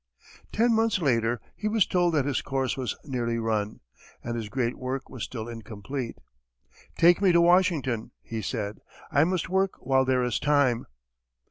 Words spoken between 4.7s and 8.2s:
work was still incomplete. "Take me to Washington,"